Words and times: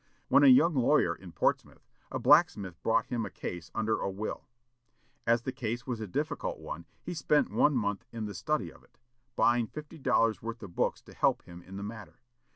When 0.29 0.43
a 0.43 0.47
young 0.47 0.73
lawyer 0.73 1.13
in 1.13 1.31
Portsmouth, 1.31 1.87
a 2.11 2.17
blacksmith 2.17 2.81
brought 2.81 3.05
him 3.05 3.23
a 3.23 3.29
case 3.29 3.69
under 3.75 3.99
a 3.99 4.09
will. 4.09 4.47
As 5.27 5.43
the 5.43 5.51
case 5.51 5.85
was 5.85 5.99
a 5.99 6.07
difficult 6.07 6.57
one, 6.57 6.87
he 7.03 7.13
spent 7.13 7.51
one 7.51 7.75
month 7.75 8.03
in 8.11 8.25
the 8.25 8.33
study 8.33 8.71
of 8.73 8.83
it, 8.83 8.97
buying 9.35 9.67
fifty 9.67 9.99
dollars' 9.99 10.41
worth 10.41 10.63
of 10.63 10.73
books 10.73 11.03
to 11.03 11.13
help 11.13 11.43
him 11.43 11.61
in 11.61 11.77
the 11.77 11.83
matter. 11.83 12.19